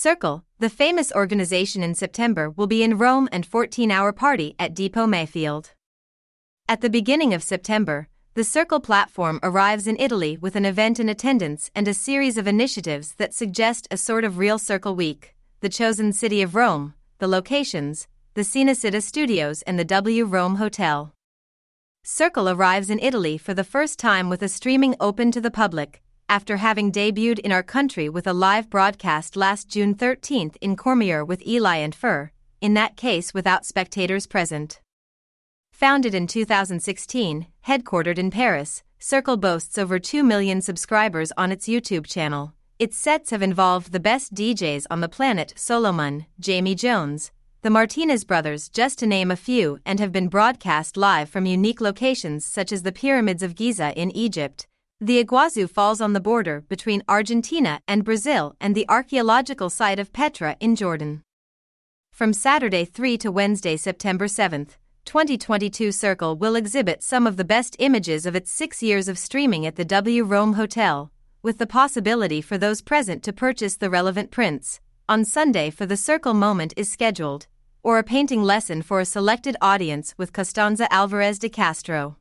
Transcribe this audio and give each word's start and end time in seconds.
Cercle, 0.00 0.44
the 0.60 0.70
famous 0.70 1.10
organization 1.10 1.82
in 1.82 1.92
September, 1.92 2.50
will 2.50 2.68
be 2.68 2.84
in 2.84 2.98
Rome 2.98 3.28
and 3.32 3.44
14 3.44 3.90
hour 3.90 4.12
party 4.12 4.54
at 4.56 4.72
Depot 4.72 5.08
Mayfield. 5.08 5.72
At 6.68 6.82
the 6.82 6.88
beginning 6.88 7.34
of 7.34 7.42
September, 7.42 8.06
the 8.34 8.44
Cercle 8.44 8.78
platform 8.78 9.40
arrives 9.42 9.88
in 9.88 9.96
Italy 9.98 10.36
with 10.36 10.54
an 10.54 10.64
event 10.64 11.00
in 11.00 11.08
attendance 11.08 11.68
and 11.74 11.88
a 11.88 11.94
series 11.94 12.38
of 12.38 12.46
initiatives 12.46 13.14
that 13.14 13.34
suggest 13.34 13.88
a 13.90 13.96
sort 13.96 14.22
of 14.22 14.38
real 14.38 14.56
Cercle 14.56 14.94
Week, 14.94 15.34
the 15.62 15.68
chosen 15.68 16.12
city 16.12 16.42
of 16.42 16.54
Rome, 16.54 16.94
the 17.18 17.26
locations, 17.26 18.06
the 18.34 18.42
Cinecittà 18.42 19.02
Studios, 19.02 19.62
and 19.62 19.80
the 19.80 19.84
W 19.84 20.26
Rome 20.26 20.54
Hotel. 20.62 21.12
Cercle 22.04 22.48
arrives 22.48 22.88
in 22.88 23.00
Italy 23.00 23.36
for 23.36 23.52
the 23.52 23.64
first 23.64 23.98
time 23.98 24.30
with 24.30 24.44
a 24.44 24.48
streaming 24.48 24.94
open 25.00 25.32
to 25.32 25.40
the 25.40 25.50
public, 25.50 26.02
after 26.28 26.58
having 26.58 26.92
debuted 26.92 27.38
in 27.38 27.52
our 27.52 27.62
country 27.62 28.08
with 28.08 28.26
a 28.26 28.32
live 28.32 28.68
broadcast 28.68 29.36
last 29.36 29.68
June 29.68 29.94
13th 29.94 30.56
in 30.60 30.76
Courmayeur 30.76 31.26
with 31.26 31.46
Eli 31.46 31.76
and 31.76 31.94
Fur, 31.94 32.30
in 32.60 32.74
that 32.74 32.96
case 32.96 33.32
without 33.32 33.64
spectators 33.64 34.26
present. 34.26 34.80
Founded 35.72 36.14
in 36.14 36.26
2016, 36.26 37.46
headquartered 37.66 38.18
in 38.18 38.30
Paris, 38.30 38.82
Cercle 39.00 39.36
boasts 39.36 39.78
over 39.78 39.98
2 39.98 40.22
million 40.22 40.60
subscribers 40.60 41.32
on 41.36 41.52
its 41.52 41.68
YouTube 41.68 42.06
channel. 42.06 42.52
Its 42.78 42.96
sets 42.96 43.30
have 43.30 43.42
involved 43.42 43.92
the 43.92 44.00
best 44.00 44.34
DJs 44.34 44.86
on 44.90 45.00
the 45.00 45.08
planet 45.08 45.54
Solomun, 45.56 46.26
Jamie 46.40 46.74
Jones, 46.74 47.30
the 47.62 47.70
Martinez 47.70 48.24
brothers, 48.24 48.68
just 48.68 48.98
to 48.98 49.06
name 49.06 49.30
a 49.30 49.36
few, 49.36 49.78
and 49.84 49.98
have 49.98 50.12
been 50.12 50.28
broadcast 50.28 50.96
live 50.96 51.28
from 51.28 51.46
unique 51.46 51.80
locations 51.80 52.44
such 52.44 52.70
as 52.72 52.82
the 52.82 52.92
Pyramids 52.92 53.42
of 53.42 53.54
Giza 53.54 53.92
in 54.00 54.10
Egypt, 54.16 54.66
the 55.00 55.22
Iguazu 55.22 55.70
Falls 55.70 56.00
on 56.00 56.12
the 56.12 56.20
border 56.20 56.64
between 56.68 57.04
Argentina 57.08 57.80
and 57.86 58.04
Brazil, 58.04 58.56
and 58.60 58.74
the 58.74 58.86
archaeological 58.88 59.70
site 59.70 60.00
of 60.00 60.12
Petra 60.12 60.56
in 60.58 60.74
Jordan. 60.74 61.22
From 62.10 62.32
Saturday 62.32 62.84
3 62.84 63.16
to 63.18 63.30
Wednesday, 63.30 63.76
September 63.76 64.26
7th, 64.26 64.70
2022 65.04 65.90
Cercle 65.92 66.36
will 66.36 66.56
exhibit 66.56 67.04
some 67.04 67.28
of 67.28 67.36
the 67.36 67.44
best 67.44 67.76
images 67.78 68.26
of 68.26 68.34
its 68.34 68.50
six 68.50 68.82
years 68.82 69.06
of 69.06 69.18
streaming 69.18 69.64
at 69.64 69.76
the 69.76 69.84
W 69.84 70.24
Rome 70.24 70.54
Hotel, 70.54 71.12
with 71.44 71.58
the 71.58 71.66
possibility 71.66 72.40
for 72.40 72.58
those 72.58 72.82
present 72.82 73.22
to 73.22 73.32
purchase 73.32 73.76
the 73.76 73.90
relevant 73.90 74.32
prints. 74.32 74.80
On 75.08 75.24
Sunday, 75.24 75.70
for 75.70 75.86
the 75.86 75.96
Cercle 75.96 76.34
moment 76.34 76.74
is 76.76 76.90
scheduled, 76.90 77.46
or 77.84 77.98
a 77.98 78.02
painting 78.02 78.42
lesson 78.42 78.82
for 78.82 78.98
a 78.98 79.04
selected 79.04 79.56
audience 79.62 80.12
with 80.18 80.32
Costanza 80.32 80.92
Alvarez 80.92 81.38
de 81.38 81.48
Castro. 81.48 82.16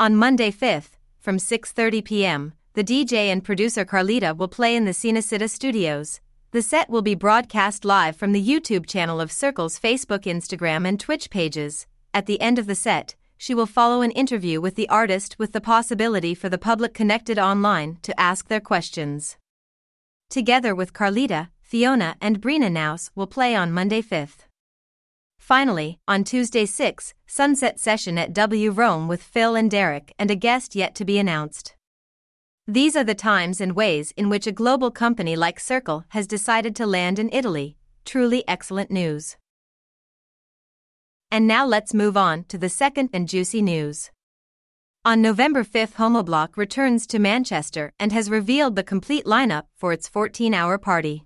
On 0.00 0.16
Monday 0.16 0.50
5th, 0.50 0.95
from 1.26 1.38
6:30 1.38 2.04
p.m., 2.04 2.52
the 2.74 2.84
DJ 2.84 3.32
and 3.32 3.42
producer 3.42 3.84
Carlita 3.84 4.36
will 4.36 4.46
play 4.46 4.76
in 4.76 4.84
the 4.84 4.92
Cinecittà 4.92 5.50
Studios. 5.50 6.20
The 6.52 6.62
set 6.62 6.88
will 6.88 7.02
be 7.02 7.16
broadcast 7.16 7.84
live 7.84 8.14
from 8.14 8.30
the 8.30 8.48
YouTube 8.50 8.86
channel 8.86 9.20
of 9.20 9.32
Cercle's 9.32 9.76
Facebook, 9.76 10.22
Instagram, 10.22 10.86
and 10.86 11.00
Twitch 11.00 11.28
pages. 11.28 11.88
At 12.14 12.26
the 12.26 12.40
end 12.40 12.60
of 12.60 12.68
the 12.68 12.76
set, 12.76 13.16
she 13.36 13.56
will 13.56 13.66
follow 13.66 14.02
an 14.02 14.12
interview 14.12 14.60
with 14.60 14.76
the 14.76 14.88
artist 14.88 15.36
with 15.36 15.50
the 15.50 15.60
possibility 15.60 16.32
for 16.32 16.48
the 16.48 16.64
public 16.68 16.94
connected 16.94 17.40
online 17.40 17.98
to 18.02 18.20
ask 18.20 18.46
their 18.46 18.60
questions. 18.60 19.36
Together 20.30 20.76
with 20.76 20.92
Carlita, 20.92 21.48
Fiona, 21.60 22.14
and 22.20 22.40
Brina 22.40 22.70
Knauss 22.70 23.10
will 23.16 23.26
play 23.26 23.56
on 23.56 23.72
Monday 23.72 24.00
5th. 24.00 24.45
Finally, 25.46 26.00
on 26.08 26.24
Tuesday 26.24 26.66
6, 26.66 27.14
sunset 27.28 27.78
session 27.78 28.18
at 28.18 28.32
W 28.32 28.72
Rome 28.72 29.06
with 29.06 29.22
Phil 29.22 29.54
and 29.54 29.70
Derek 29.70 30.12
and 30.18 30.28
a 30.28 30.34
guest 30.34 30.74
yet 30.74 30.92
to 30.96 31.04
be 31.04 31.20
announced. 31.20 31.76
These 32.66 32.96
are 32.96 33.04
the 33.04 33.14
times 33.14 33.60
and 33.60 33.76
ways 33.76 34.12
in 34.16 34.28
which 34.28 34.48
a 34.48 34.58
global 34.60 34.90
company 34.90 35.36
like 35.36 35.60
Cercle 35.60 36.02
has 36.08 36.26
decided 36.26 36.74
to 36.74 36.84
land 36.84 37.20
in 37.20 37.30
Italy. 37.32 37.76
Truly 38.04 38.42
excellent 38.48 38.90
news. 38.90 39.36
And 41.30 41.46
now 41.46 41.64
let's 41.64 41.94
move 41.94 42.16
on 42.16 42.42
to 42.48 42.58
the 42.58 42.68
second 42.68 43.10
and 43.12 43.28
juicy 43.28 43.62
news. 43.62 44.10
On 45.04 45.22
November 45.22 45.62
5th, 45.62 45.94
Homobloc 45.94 46.56
returns 46.56 47.06
to 47.06 47.20
Manchester 47.20 47.92
and 48.00 48.10
has 48.10 48.28
revealed 48.28 48.74
the 48.74 48.82
complete 48.82 49.26
lineup 49.26 49.66
for 49.76 49.92
its 49.92 50.08
14 50.08 50.52
hour 50.54 50.76
party. 50.76 51.22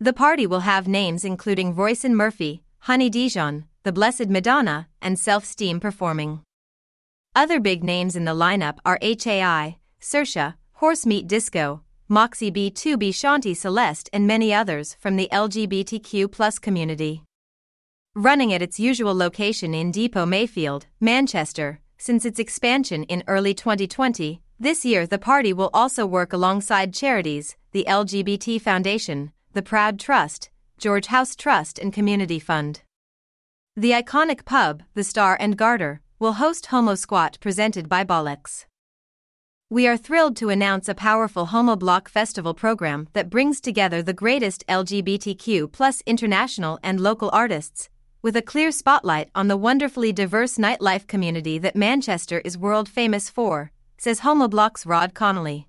The 0.00 0.12
party 0.12 0.48
will 0.48 0.66
have 0.66 0.88
names 0.88 1.24
including 1.24 1.76
Róisín 1.76 2.14
Murphy, 2.14 2.64
Honey 2.84 3.10
Dijon, 3.10 3.66
The 3.82 3.92
Blessed 3.92 4.28
Madonna, 4.30 4.88
and 5.02 5.18
Self 5.18 5.44
Esteem 5.44 5.80
performing. 5.80 6.40
Other 7.36 7.60
big 7.60 7.84
names 7.84 8.16
in 8.16 8.24
the 8.24 8.34
lineup 8.34 8.78
are 8.86 8.98
HAAi, 9.02 9.76
Sersha, 10.00 10.54
Horse 10.72 11.04
Meat 11.04 11.28
Disco, 11.28 11.82
Moxie 12.08 12.50
B2B 12.50 13.10
Shanti 13.10 13.54
Celeste, 13.54 14.08
and 14.14 14.26
many 14.26 14.54
others 14.54 14.96
from 14.98 15.16
the 15.16 15.28
LGBTQ 15.30 16.62
community. 16.62 17.22
Running 18.14 18.50
at 18.50 18.62
its 18.62 18.80
usual 18.80 19.14
location 19.14 19.74
in 19.74 19.92
Depot 19.92 20.24
Mayfield, 20.24 20.86
Manchester, 21.00 21.80
since 21.98 22.24
its 22.24 22.38
expansion 22.38 23.04
in 23.04 23.22
early 23.26 23.52
2020, 23.52 24.40
this 24.58 24.86
year 24.86 25.06
the 25.06 25.18
party 25.18 25.52
will 25.52 25.70
also 25.74 26.06
work 26.06 26.32
alongside 26.32 26.94
charities, 26.94 27.56
the 27.72 27.84
LGBT 27.86 28.58
Foundation, 28.58 29.32
the 29.52 29.62
Proud 29.62 30.00
Trust, 30.00 30.48
George 30.80 31.06
House 31.06 31.36
Trust, 31.36 31.78
and 31.78 31.92
Community 31.92 32.38
Fund. 32.38 32.80
The 33.76 33.90
iconic 33.90 34.46
pub, 34.46 34.82
the 34.94 35.04
Star 35.04 35.36
and 35.38 35.54
Garter, 35.54 36.00
will 36.18 36.32
host 36.34 36.66
Homo 36.66 36.94
Squat 36.94 37.36
presented 37.38 37.86
by 37.86 38.02
Bollox. 38.02 38.64
We 39.68 39.86
are 39.86 39.98
thrilled 39.98 40.36
to 40.38 40.48
announce 40.48 40.88
a 40.88 40.94
powerful 40.94 41.48
Homobloc 41.48 42.08
Festival 42.08 42.54
program 42.54 43.08
that 43.12 43.28
brings 43.28 43.60
together 43.60 44.02
the 44.02 44.14
greatest 44.14 44.66
LGBTQ 44.68 45.70
plus 45.70 46.02
international 46.06 46.78
and 46.82 46.98
local 46.98 47.28
artists, 47.30 47.90
with 48.22 48.34
a 48.34 48.42
clear 48.42 48.72
spotlight 48.72 49.28
on 49.34 49.48
the 49.48 49.58
wonderfully 49.58 50.12
diverse 50.12 50.56
nightlife 50.56 51.06
community 51.06 51.58
that 51.58 51.76
Manchester 51.76 52.40
is 52.42 52.56
world 52.56 52.88
famous 52.88 53.28
for, 53.28 53.70
says 53.98 54.20
Homobloc's 54.20 54.86
Rod 54.86 55.12
Connolly. 55.12 55.66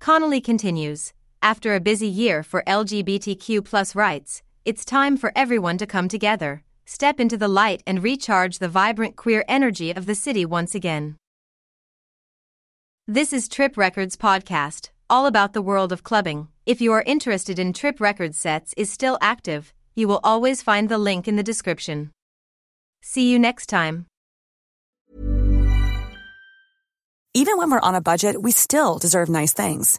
Connolly 0.00 0.40
continues, 0.40 1.12
after 1.42 1.74
a 1.74 1.80
busy 1.80 2.06
year 2.06 2.42
for 2.44 2.62
LGBTQ 2.66 3.94
rights, 3.96 4.42
it's 4.64 4.84
time 4.84 5.16
for 5.16 5.32
everyone 5.34 5.76
to 5.78 5.86
come 5.86 6.08
together, 6.08 6.62
step 6.86 7.18
into 7.18 7.36
the 7.36 7.48
light 7.48 7.82
and 7.84 8.02
recharge 8.02 8.60
the 8.60 8.68
vibrant 8.68 9.16
queer 9.16 9.44
energy 9.48 9.90
of 9.90 10.06
the 10.06 10.14
city 10.14 10.44
once 10.44 10.74
again. 10.74 11.16
This 13.08 13.32
is 13.32 13.48
Trip 13.48 13.76
Records 13.76 14.16
Podcast, 14.16 14.90
all 15.10 15.26
about 15.26 15.52
the 15.52 15.62
world 15.62 15.90
of 15.90 16.04
clubbing. 16.04 16.46
If 16.64 16.80
you 16.80 16.92
are 16.92 17.02
interested 17.02 17.58
in 17.58 17.72
Trip 17.72 18.00
Records 18.00 18.38
sets 18.38 18.72
is 18.76 18.92
still 18.92 19.18
active, 19.20 19.74
you 19.96 20.06
will 20.06 20.20
always 20.22 20.62
find 20.62 20.88
the 20.88 20.98
link 20.98 21.26
in 21.26 21.34
the 21.34 21.42
description. 21.42 22.12
See 23.02 23.28
you 23.28 23.38
next 23.40 23.66
time. 23.66 24.06
Even 27.34 27.56
when 27.58 27.70
we're 27.70 27.80
on 27.80 27.96
a 27.96 28.00
budget, 28.00 28.40
we 28.40 28.52
still 28.52 28.98
deserve 28.98 29.28
nice 29.28 29.52
things. 29.52 29.98